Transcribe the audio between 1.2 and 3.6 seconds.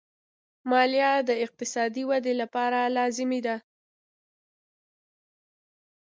د اقتصادي ودې لپاره لازمي ده.